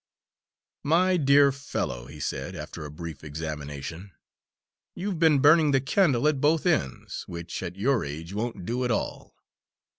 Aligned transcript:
"My 0.81 1.15
dear 1.15 1.51
fellow," 1.51 2.07
he 2.07 2.19
said, 2.19 2.55
after 2.55 2.83
a 2.85 2.89
brief 2.89 3.23
examination, 3.23 4.13
"you've 4.95 5.19
been 5.19 5.37
burning 5.37 5.69
the 5.73 5.79
candle 5.79 6.27
at 6.27 6.41
both 6.41 6.65
ends, 6.65 7.23
which, 7.27 7.61
at 7.61 7.75
your 7.75 8.03
age 8.03 8.33
won't 8.33 8.65
do 8.65 8.83
at 8.83 8.89
all. 8.89 9.35